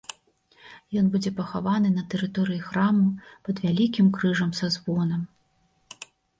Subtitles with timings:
[1.01, 3.07] Ён будзе пахаваны на тэрыторыі храму
[3.51, 5.21] пад вялікім крыжам са звонам.